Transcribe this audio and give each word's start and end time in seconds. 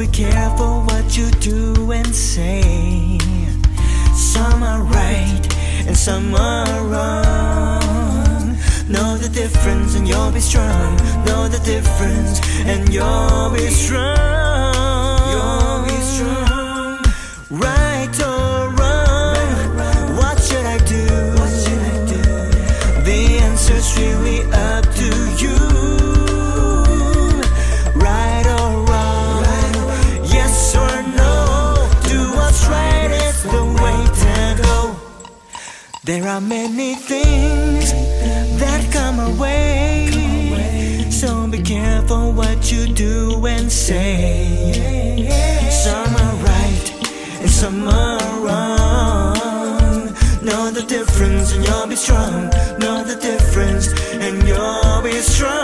be 0.00 0.06
careful 0.06 0.80
what 0.84 1.14
you 1.14 1.30
do 1.42 1.92
and 1.92 2.14
say. 2.14 3.18
Some 4.14 4.62
are 4.62 4.82
right 4.82 5.46
and 5.86 5.94
some 5.94 6.34
are 6.34 6.86
wrong. 6.86 7.59
The 9.20 9.28
difference 9.28 9.96
and 9.96 10.08
you'll 10.08 10.32
be 10.32 10.40
strong. 10.40 10.96
Know 11.26 11.46
the 11.46 11.60
difference 11.62 12.40
and 12.64 12.88
you'll 12.92 13.50
be 13.50 13.68
strong. 13.68 14.49
There 36.02 36.26
are 36.26 36.40
many 36.40 36.94
things 36.94 37.92
that 38.58 38.90
come 38.90 39.20
our 39.20 39.34
way. 39.38 40.08
So 41.10 41.46
be 41.46 41.60
careful 41.60 42.32
what 42.32 42.72
you 42.72 42.86
do 42.86 43.44
and 43.46 43.70
say. 43.70 45.28
Some 45.70 46.16
are 46.16 46.36
right 46.36 46.86
and 47.42 47.50
some 47.50 47.86
are 47.86 48.40
wrong. 48.40 50.06
Know 50.42 50.70
the 50.70 50.86
difference 50.88 51.52
and 51.52 51.66
you'll 51.66 51.86
be 51.86 51.96
strong. 51.96 52.48
Know 52.78 53.04
the 53.04 53.16
difference 53.20 53.88
and 54.12 54.48
you'll 54.48 55.02
be 55.02 55.12
strong. 55.20 55.59